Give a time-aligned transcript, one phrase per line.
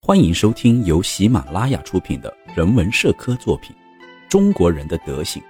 [0.00, 3.76] 欢迎收听由喜马拉雅出品的人文社科作品
[4.30, 5.42] 《中国人的德行》，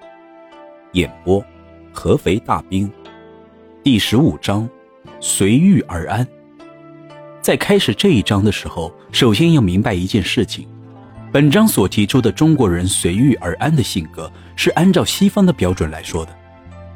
[0.95, 1.45] 演播：
[1.93, 2.91] 合肥大兵。
[3.85, 4.69] 第十五章：
[5.21, 6.27] 随遇而安。
[7.41, 10.67] 在开始这一章的时候，首先要明白一件事情：
[11.31, 16.35] 本章所提出的中国人随遇而安的性格，是按照西方的标准来说的。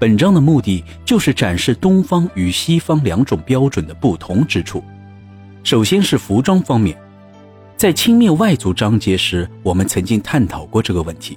[0.00, 4.82] 本章的目的就是展示东方与西方两种标准的不同之处。
[5.62, 7.00] 首先是服装方面。
[7.82, 11.36] 在轻蔑外族章节时，我们曾经探讨过这个问题。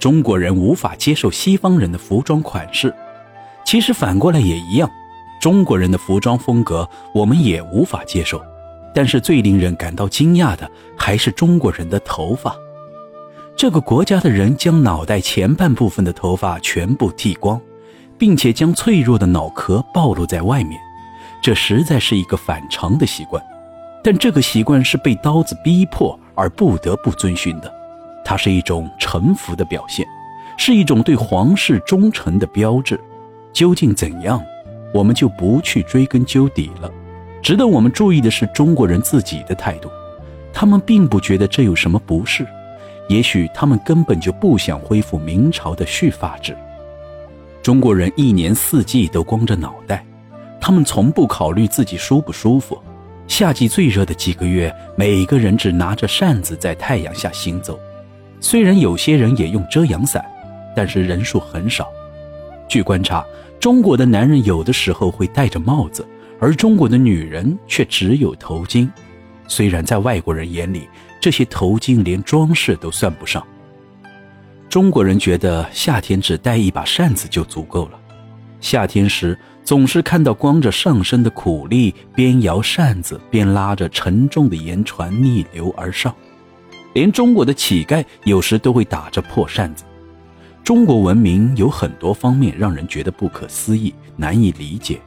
[0.00, 2.92] 中国人无法接受西方人的服装款式，
[3.64, 4.90] 其实反过来也一样。
[5.40, 8.42] 中国人的服装风格我们也无法接受，
[8.92, 10.68] 但是最令人感到惊讶的
[10.98, 12.52] 还是中国人的头发。
[13.56, 17.60] 这个国家的人将脑袋前半部分的头发全部剃光，
[18.18, 20.80] 并且将脆弱的脑壳暴露在外面，
[21.40, 23.40] 这实在是一个反常的习惯。
[24.02, 27.72] 但这个习惯是被刀子逼迫而不得不遵循的，
[28.24, 30.06] 它是一种臣服的表现，
[30.56, 32.98] 是一种对皇室忠诚的标志。
[33.52, 34.42] 究竟怎样，
[34.94, 36.90] 我们就不去追根究底了。
[37.42, 39.90] 值得我们注意的是中国人自己的态度，
[40.52, 42.46] 他们并不觉得这有什么不适，
[43.08, 46.56] 也许他们根本就不想恢复明朝的蓄发制。
[47.62, 50.04] 中国人一年四季都光着脑袋，
[50.60, 52.80] 他们从不考虑自己舒不舒服。
[53.30, 57.78] 夏季最热的几个月，每个人只拿着扇子在太阳下行走。
[58.40, 60.22] 虽然有些人也用遮阳伞，
[60.74, 61.88] 但是人数很少。
[62.68, 63.24] 据观察，
[63.60, 66.04] 中国的男人有的时候会戴着帽子，
[66.40, 68.90] 而中国的女人却只有头巾。
[69.46, 70.88] 虽然在外国人眼里，
[71.20, 73.46] 这些头巾连装饰都算不上。
[74.68, 77.99] 中国人觉得夏天只带一把扇子就足够了。
[78.60, 79.38] 夏天时。
[79.62, 86.12] 总是看到光着上身的苦力边摇扇子边拉着沉重的盐船逆流而上，
[86.94, 89.84] 连中国的乞丐有时都会打着破扇子。
[90.64, 94.98] 中国文明有很多方面让人觉得不可思议、难以理解。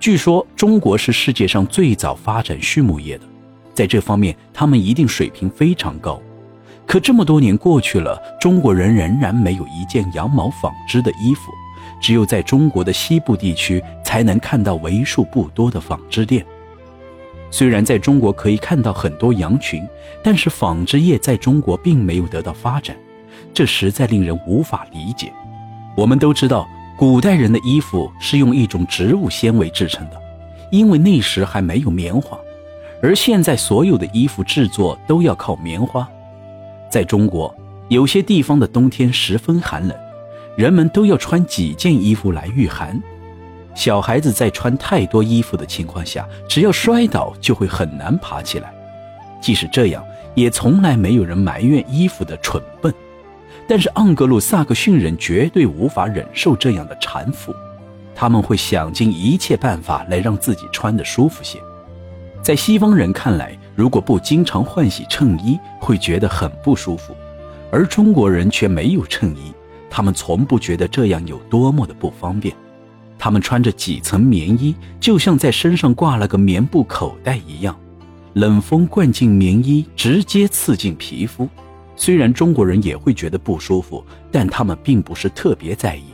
[0.00, 3.24] 据说中国是世界上最早发展畜牧业的，
[3.72, 6.20] 在这方面他们一定水平非常高。
[6.86, 11.52] 可这么多年过去了，中国人仍然没有一件羊毛纺织的衣服。
[12.02, 16.44] 只有在中国的西部地区才能看到为数不多的纺织店。
[17.50, 19.86] 虽然在中国可以看到很多羊群，
[20.22, 22.96] 但是纺织业在中国并没有得到发展，
[23.54, 25.32] 这实在令人无法理解。
[25.96, 26.66] 我们都知道，
[26.98, 30.20] 古代人的衣服是用一种植物纤维制成的，
[30.70, 32.36] 因为那时还没有棉花，
[33.02, 36.08] 而现在所有的衣服制作都要靠棉花。
[36.90, 37.54] 在中国，
[37.88, 39.96] 有些地方的冬天十分寒冷。
[40.56, 43.00] 人们都要穿几件衣服来御寒，
[43.74, 48.72] 小孩子在穿太多衣服的情况下，只要摔倒就会很难爬起来。
[49.40, 50.04] 即使这样，
[50.34, 52.92] 也从来没有人埋怨衣服的蠢笨。
[53.66, 57.54] 但是盎格鲁撒克逊人绝对无法忍受这样的缠缚，
[58.14, 61.58] 他们会想尽一切办法来让自己穿得舒服些。
[62.42, 67.16] 在西方人看来，如果不经常换洗衬衣，会觉得很不舒服，
[67.70, 69.52] 而中国人却没有衬衣。
[69.94, 72.56] 他们从不觉得这样有多么的不方便，
[73.18, 77.78] 他们穿着几层棉衣，就像在身上挂了个棉布口袋一样，
[78.32, 81.46] 冷风灌进棉衣，直接刺进皮肤。
[81.94, 86.04] 虽然中国人也会觉得不舒服，但他们并不是特别在意。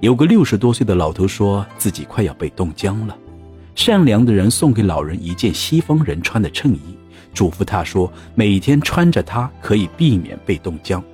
[0.00, 3.14] 有个六十多岁的老头说自己快要被冻僵了，
[3.74, 6.96] 善良的人送给老人一件西方人穿的衬衣，
[7.34, 11.04] 嘱咐他说每天穿着它可以避免被冻僵。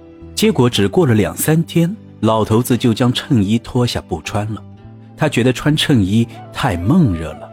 [0.41, 4.63] 结果只过了两三天，老头子就将衬衣脱下不穿了。
[5.15, 7.47] 他觉得穿衬衣太闷热了。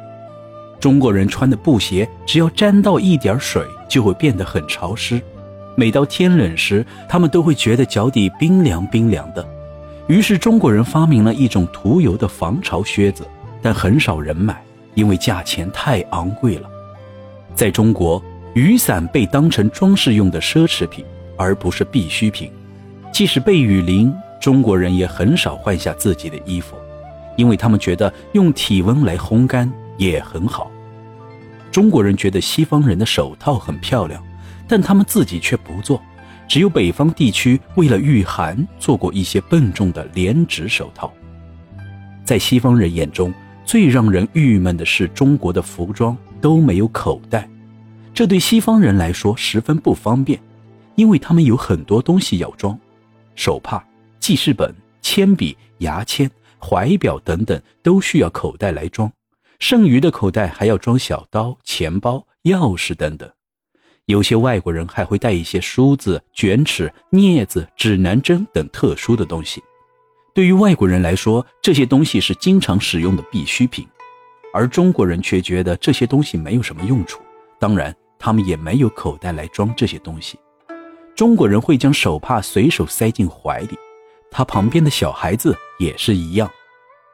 [0.79, 5.21] 中国人穿的布鞋，只要沾到一点水，就会变得很潮湿。
[5.75, 9.45] 每到天冷时，他们都会觉得脚底冰凉冰凉的。
[10.07, 13.27] 于是中国人发明了一种涂油的防潮靴子，
[13.61, 14.63] 但很少人买，
[14.95, 16.69] 因为价钱太昂贵了。
[17.53, 18.23] 在中国，
[18.53, 21.03] 雨伞被当成装饰用的奢侈品，
[21.35, 22.49] 而不是必需品。
[23.11, 26.77] 即使被雨淋，中国人也很少换下自己的衣服，
[27.35, 30.69] 因为他们觉得用体温来烘干也很好。
[31.71, 34.23] 中国人觉得西方人的手套很漂亮，
[34.67, 36.01] 但他们自己却不做。
[36.47, 41.11] 只有北方地区为了御寒做过一些笨重的连指手套。
[42.23, 43.33] 在西方人眼中，
[43.65, 47.49] 最让人郁闷的是中国的服装都没有口袋，
[48.13, 50.39] 这对西方人来说十分不方便，
[50.95, 52.79] 因为他们有很多东西要装。
[53.37, 53.81] 手帕、
[54.19, 56.29] 记事本、铅笔、牙签、
[56.59, 59.09] 怀表等等都需要口袋来装，
[59.59, 63.31] 剩余的口袋还要装小刀、钱包、钥匙等等。
[64.05, 69.61] 有些外国人还会带一些梳子、卷尺、镊子、指南针等特殊的东西。
[70.33, 73.87] 对于外国人来说，这些东西是经常使用的必需品，
[74.53, 77.22] 而中国人却觉得这些东西没有什么用处。
[77.59, 80.40] 当然，他们也没有口袋来装这些东西。
[81.17, 83.75] 中国人会将手帕随手塞进怀里，
[84.29, 86.47] 他旁边的小孩子也是一样。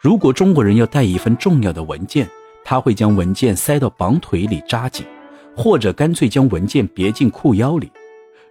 [0.01, 2.27] 如果中国人要带一份重要的文件，
[2.65, 5.05] 他会将文件塞到绑腿里扎紧，
[5.55, 7.89] 或者干脆将文件别进裤腰里。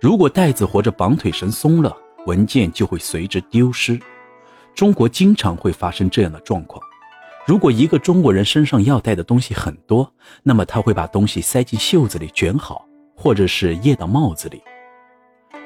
[0.00, 1.94] 如果带子或者绑腿绳松了，
[2.24, 4.00] 文件就会随之丢失。
[4.74, 6.82] 中国经常会发生这样的状况。
[7.44, 10.10] 如果一个中国人身上要带的东西很多，
[10.42, 14.62] 那么他会把东西塞进袖子里卷好，或者是掖到帽子里。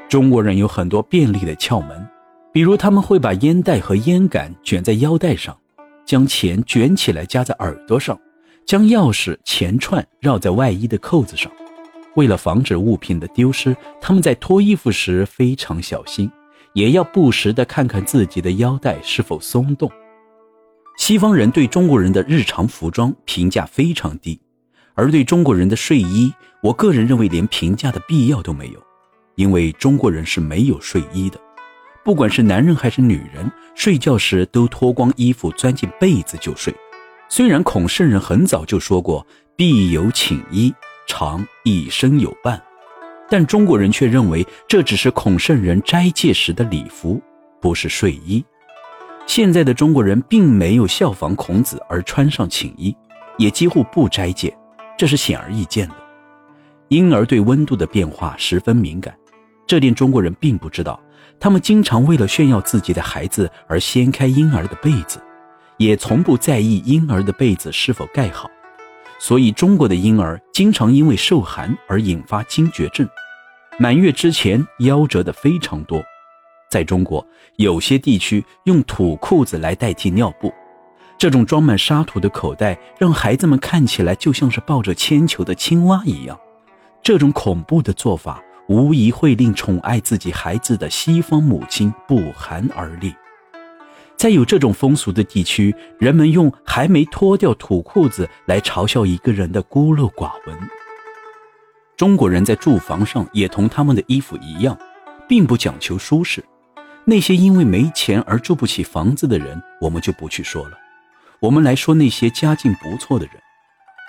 [0.08, 2.06] 中国人有很多便利的窍门，
[2.52, 5.56] 比如他们会把烟袋和烟杆卷在腰带上，
[6.04, 8.18] 将钱卷起来夹在耳朵上，
[8.64, 11.50] 将钥匙、钱串绕在外衣的扣子上。
[12.14, 16.30] 为了防止物品的丢失，他们在脱衣服时非常小心。
[16.72, 19.90] 也要不时地看看自己的腰带是否松动。
[20.98, 24.38] 西方人对中国人的日常服装评价非常低，
[24.92, 26.30] 而对中国人的睡衣，
[26.62, 28.82] 我个人认为连评价的必要都没有，
[29.36, 31.40] 因为中国人是没有睡衣的。
[32.04, 36.74] 不管是男人还是女人，睡觉时都脱光衣服钻进被子就睡。
[37.28, 40.72] 虽然孔圣人很早就说过“必有寝衣，
[41.08, 42.60] 常一生有伴”。
[43.28, 47.20] 但中国人却认为这只是孔圣人斋戒时的礼服，
[47.60, 48.44] 不是睡衣。
[49.26, 52.96] 现在的中国人并没有效仿孔子而穿上寝衣，
[53.36, 54.56] 也几乎不斋戒，
[54.96, 55.94] 这是显而易见的。
[56.86, 59.12] 婴儿对温度的变化十分敏感，
[59.66, 61.00] 这点中国人并不知道。
[61.38, 65.20] 他们经常为了炫耀自己的孩子而掀开婴儿的被子，
[65.76, 68.48] 也从不在意婴儿的被子是否盖好。
[69.18, 73.06] 所以，中国的婴儿经常因为受寒而引发惊厥症，
[73.78, 76.02] 满月之前夭折的非常多。
[76.70, 77.26] 在中国，
[77.56, 80.52] 有些地区用土裤子来代替尿布，
[81.18, 86.38] 这种装满沙土的口袋让孩子们看起来就像是抱着铅球的青蛙一样。
[87.02, 93.14] 这种恐怖的做法无疑会令宠爱自己孩子的西方母亲不寒而栗。
[94.16, 100.56] 在有这种风俗的地区，人们用还没脱掉土裤子来嘲笑一个人的孤陋寡闻。
[101.96, 104.76] 中国人在住房上也同他们的衣服一样，
[105.28, 106.42] 并不讲求舒适。
[107.04, 110.78] 那些因为没钱而住不起房子的人，我们就不去说了。
[111.38, 113.34] 我们来说那些家境不错的人。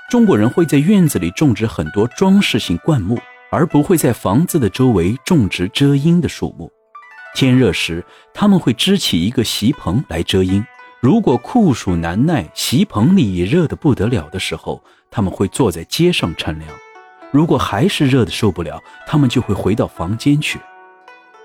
[0.10, 6.71] 中国人会在院子里种植很多装饰性灌木，而不会在房子的周围种植遮阴的树木。
[7.35, 8.03] 天热时，
[8.33, 10.63] 他们会支起一个席棚来遮阴。
[10.99, 16.69] 如果酷暑难耐，席棚里也热得不得了的时候，他们会坐在街上乘凉。
[17.31, 20.59] 如果还是热得受不了，他们就会回到房间去。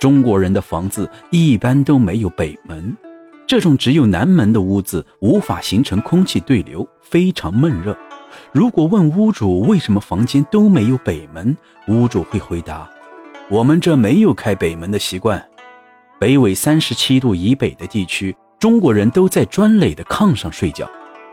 [0.00, 2.96] 中国人的房子一般都没有北门，
[3.46, 7.96] 这种只有南门的屋子无法形成空气对流，非常闷热。
[8.52, 11.56] 如果问屋主为什么房间都没有北门，
[11.88, 12.88] 屋主会回答
[13.50, 15.43] ：“我们这没有开北门的习惯。”
[16.19, 20.88] 北纬三十七度以北的地区，中国人都在砖垒的炕上睡觉。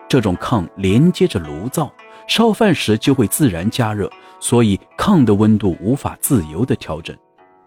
[0.08, 1.92] 这种炕连接着炉灶，
[2.28, 4.10] 烧饭时就会自然加热，
[4.40, 7.16] 所以炕的温度无法自由地调整。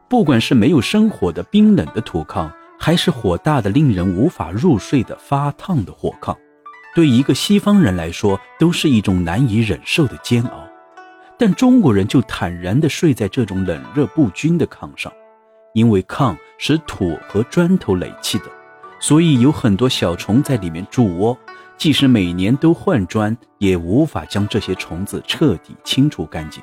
[0.08, 6.36] 不管是没有生火的冰冷的土炕，还是火大的令人无法入睡的发烫的火炕，
[6.94, 10.66] 对一个西方人来说都是一种难以忍受的煎熬。
[11.38, 15.12] 但中国人就坦然地睡在这种冷热不均的炕上。
[15.74, 18.44] 因为炕是土和砖头垒砌的，
[19.00, 21.36] 所以有很多小虫在里面筑窝。
[21.78, 26.62] 即使每年都换砖，也无法将这些虫子彻底清除干净。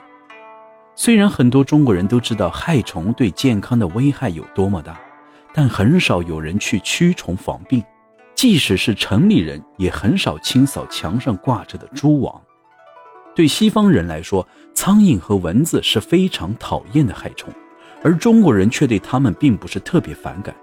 [0.95, 4.97] 虽然很多中国人都知道害虫对健康的危害有多么大，
[5.53, 7.83] 但很少有人去驱虫防病。
[8.39, 12.41] 即使是城里人，也很少清扫墙上挂着的蛛网。
[13.35, 17.53] 对西方人来说，苍蝇和蚊子是非常讨厌的害虫。
[18.01, 20.55] 而中国人却对它们并不是特别反感，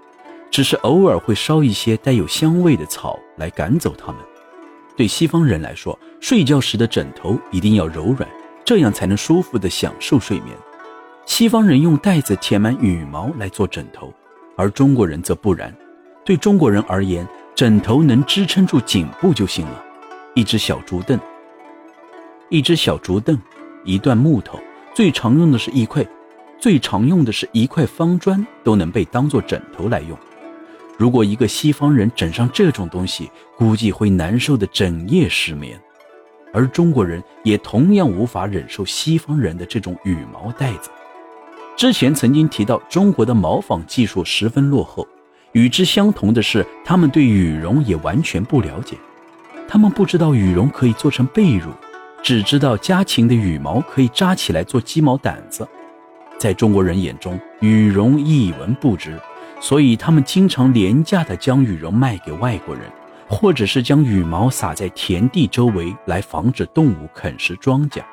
[0.49, 4.15] 只是偶尔会烧一些带有香味的草来赶走它们。
[4.95, 8.27] 对西方人来说，睡觉时的枕头一定要柔软，
[8.65, 10.57] 这样才能舒服地享受睡眠。
[11.27, 14.11] 西方人用袋子填满羽毛来做枕头，
[14.55, 15.71] 而中国人则不然。
[16.25, 17.25] 对中国人而言，
[17.57, 19.83] 枕头能支撑住颈部就行了。
[20.35, 21.19] 一只小竹凳，
[22.49, 23.35] 一只小竹凳，
[23.83, 24.59] 一段木头，
[24.93, 26.05] 最常用的是一块。
[26.59, 30.15] 最常用的是一块方砖都能被当做枕头来用。
[30.99, 35.81] 如果一个西方人枕上这种东西，估计会难受的整夜失眠。
[36.53, 40.91] 而中国人也同样无法忍受西方人的这种羽毛袋子。
[41.75, 45.07] 之前曾经提到，中国的毛纺技术十分落后。
[45.57, 48.95] 与之相同的是，他们对羽绒也完全不了解。
[49.67, 51.71] 他们不知道羽绒可以做成被褥，
[52.21, 55.67] 只知道家禽的羽毛可以扎起来做鸡毛掸子。
[56.37, 59.19] 在中国人眼中，羽绒一文不值，
[59.59, 62.83] 所以他们经常廉价的将羽绒卖给外国人，
[63.27, 68.03] 或者是将羽毛撒在田地周围来防止动物啃食庄稼。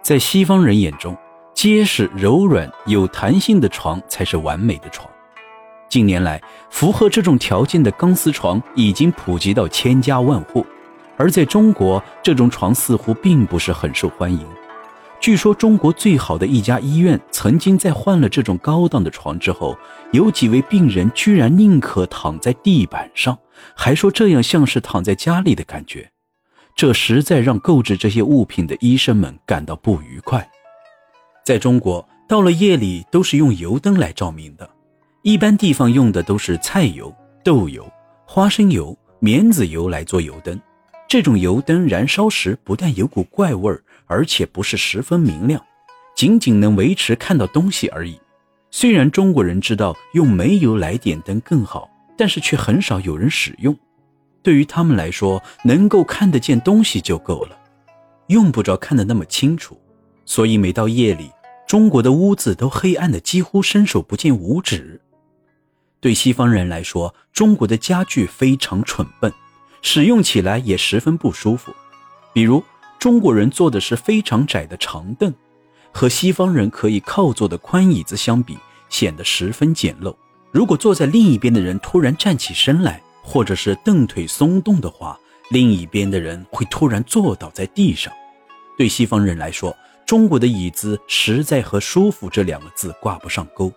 [0.00, 1.16] 在西方人眼中，
[1.52, 5.09] 结实、柔软、有弹性的床才是完美的床。
[5.90, 10.64] 近年来，符合这种条件的钢丝床已经普及到千家万户，
[11.16, 14.46] 而在中国，这种床似乎并不是很受欢迎。
[15.18, 19.76] 据说，中国最好的一家医院曾经在换了这种高档的床之后，
[20.12, 23.36] 有几位病人居然宁可躺在地板上，
[23.74, 26.08] 还说这样像是躺在家里的感觉。
[26.76, 30.48] 这实在让购置这些物品的医生们感到不愉快。
[31.44, 34.70] 在中国，到了夜里都是用油灯来照明的。
[35.22, 37.86] 一般地方用的都是菜油、豆油、
[38.24, 40.58] 花生油、棉籽油来做油灯。
[41.06, 45.62] 这种油灯燃烧时不但有股怪味儿，而且不是十分明亮，
[46.16, 48.18] 仅仅能维持看到东西而已。
[48.70, 53.76] 虽然中国人知道用煤油来点灯更好，但是却很少有人使用。
[54.42, 57.58] 对于他们来说，能够看得见东西就够了，
[58.28, 59.78] 用不着看得那么清楚。
[60.24, 61.30] 所以每到夜里，
[61.66, 64.98] 中国的屋子都黑暗的几乎伸手不见五指。
[66.00, 69.30] 对西方人来说，中国的家具非常蠢笨，
[69.82, 71.74] 使用起来也十分不舒服。
[72.32, 72.64] 比如，
[72.98, 75.32] 中国人坐的是非常窄的长凳，
[75.92, 78.56] 和西方人可以靠坐的宽椅子相比，
[78.88, 80.14] 显得十分简陋。
[80.50, 85.18] 如果坐在另一边的人突然站起身来，或者是蹬腿松动的话，
[85.50, 88.10] 另一边的人会突然坐倒在地上。
[88.78, 89.76] 对西方人来说，
[90.06, 93.70] 中国的椅子实在和舒服这两个字挂不上钩。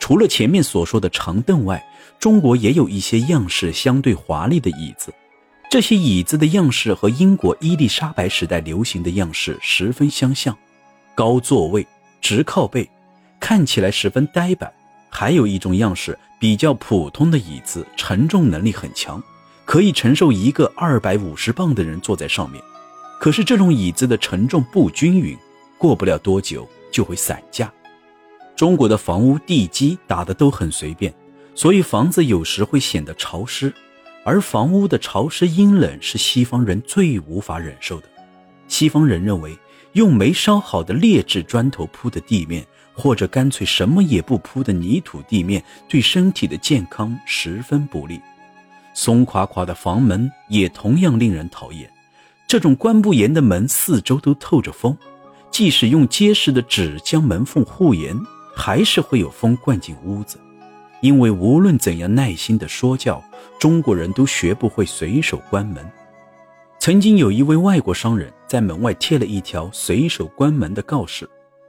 [0.00, 1.86] 除了前面所说的长凳外，
[2.18, 5.14] 中国也有一些样式相对华丽的椅子。
[5.70, 10.56] 这些椅子的样式和英国伊丽莎白时代流行的样式十分相像，
[11.14, 11.86] 高座位、
[12.20, 12.90] 直靠背，
[13.38, 14.72] 看起来十分呆板。
[15.08, 19.22] 还有一种样式比较普通的椅子，承重能力很强，
[19.64, 22.60] 可以承受一个二百五十磅的人坐在上面。
[23.20, 25.36] 可是这种椅子的承重不均匀，
[25.78, 27.72] 过不了多久就会散架。
[28.60, 31.10] 中国的房屋地基打的都很随便，
[31.54, 33.72] 所以房子有时会显得潮湿，
[34.22, 38.06] 而房屋的潮湿阴冷是西方人最无法忍受的。
[38.68, 39.58] 西方人认为，
[39.92, 42.62] 用没烧好的劣质砖头铺的地面，
[42.92, 48.20] 或者干脆什么也不铺的泥土地面，对身体的健康十分不利。
[48.92, 51.90] 松垮垮的房门也同样令人讨厌，
[52.46, 54.94] 这种关不严的门四周都透着风，
[55.50, 58.14] 即使用结实的纸将门缝护严。
[58.54, 60.38] 还是会有风灌进屋子，
[61.00, 63.22] 因为无论怎样耐心的说教，
[63.58, 65.84] 中国人都学不会随手关门。
[66.78, 71.28] 曾经有一位外国商人，在门外贴了一条随手关门的告示，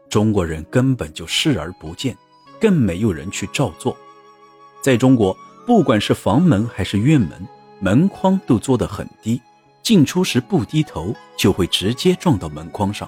[0.09, 2.15] 中国人根本就视而不见，
[2.59, 3.95] 更没有人去照做。
[4.81, 5.35] 在中国，
[5.67, 7.47] 不管是房门还是院门，
[7.79, 9.41] 门框都做得很低，
[9.83, 13.07] 进出时不低头就会直接撞到门框上。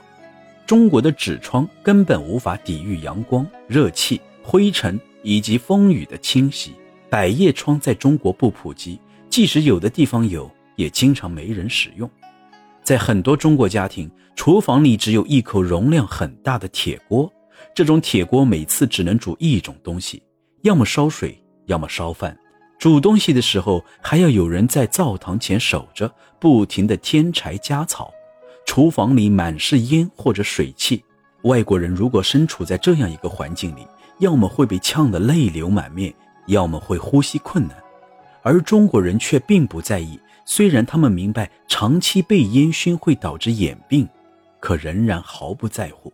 [0.65, 6.73] 中国的纸窗根本无法抵御阳光、热气、灰尘以及风雨的侵袭。
[7.09, 12.09] 百叶窗在中国不普及，即使有的地方有，也经常没人使用。
[12.81, 17.31] 在很多中国家庭，厨房里只有一口容量很大的铁锅，
[17.75, 20.23] 这种铁锅每次只能煮一种东西，
[20.61, 22.37] 要么烧水，要么烧饭。
[22.79, 28.12] 煮东西的时候，还要有人在灶堂前守着，不停地添柴加草。
[28.65, 31.03] 厨房里满是烟或者水汽，
[31.43, 33.85] 外国人如果身处在这样一个环境里，
[34.19, 36.13] 要么会被呛得泪流满面，
[36.47, 37.77] 要么会呼吸困难。
[38.41, 44.07] 而中国人却并不在意，虽然他们明白长期被烟熏会导致眼病，
[44.59, 46.11] 可仍然毫不在乎。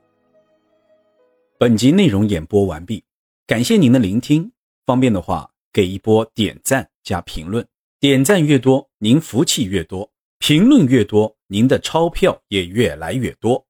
[1.58, 3.03] 本集内容演播完毕，
[3.48, 4.51] 感谢您的聆听。
[4.86, 7.65] 方便的话，给一波点赞加评论，
[8.00, 10.10] 点赞越多，您福气越多。
[10.39, 13.67] 评论越多，您的钞票也越来越多。